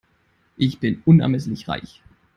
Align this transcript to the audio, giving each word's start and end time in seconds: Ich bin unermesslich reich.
Ich 0.57 0.79
bin 0.79 1.03
unermesslich 1.05 1.67
reich. 1.67 2.01